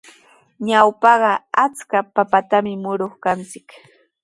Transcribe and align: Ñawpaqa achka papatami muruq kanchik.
Ñawpaqa 0.67 1.31
achka 1.63 1.97
papatami 2.15 2.73
muruq 2.83 3.13
kanchik. 3.23 3.67